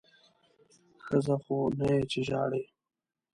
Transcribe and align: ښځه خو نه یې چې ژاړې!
ښځه 1.05 1.35
خو 1.43 1.57
نه 1.77 1.87
یې 1.93 2.01
چې 2.11 2.19
ژاړې! 2.29 2.63